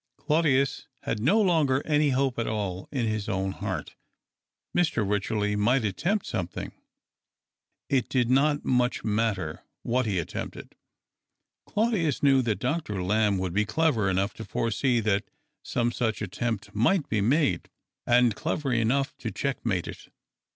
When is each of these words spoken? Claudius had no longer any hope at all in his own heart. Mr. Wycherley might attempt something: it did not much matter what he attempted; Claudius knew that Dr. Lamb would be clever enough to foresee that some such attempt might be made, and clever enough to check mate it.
Claudius 0.17 0.87
had 1.03 1.19
no 1.19 1.39
longer 1.39 1.85
any 1.85 2.09
hope 2.09 2.39
at 2.39 2.47
all 2.47 2.89
in 2.91 3.05
his 3.05 3.29
own 3.29 3.51
heart. 3.51 3.93
Mr. 4.75 5.05
Wycherley 5.05 5.55
might 5.55 5.85
attempt 5.85 6.25
something: 6.25 6.71
it 7.87 8.09
did 8.09 8.27
not 8.27 8.65
much 8.65 9.03
matter 9.03 9.63
what 9.83 10.07
he 10.07 10.17
attempted; 10.17 10.73
Claudius 11.67 12.23
knew 12.23 12.41
that 12.41 12.57
Dr. 12.57 13.03
Lamb 13.03 13.37
would 13.37 13.53
be 13.53 13.63
clever 13.63 14.09
enough 14.09 14.33
to 14.33 14.43
foresee 14.43 15.01
that 15.01 15.25
some 15.63 15.91
such 15.91 16.19
attempt 16.19 16.73
might 16.73 17.07
be 17.07 17.21
made, 17.21 17.69
and 18.07 18.35
clever 18.35 18.73
enough 18.73 19.15
to 19.19 19.29
check 19.29 19.63
mate 19.63 19.87
it. 19.87 20.07